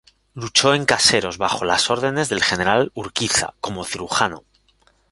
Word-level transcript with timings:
Luchó 0.33 0.73
en 0.73 0.85
Caseros 0.85 1.37
bajo 1.37 1.63
las 1.63 1.91
órdenes 1.91 2.27
del 2.27 2.41
General 2.43 2.91
Urquiza, 2.95 3.53
como 3.61 3.83
cirujano. 3.83 4.43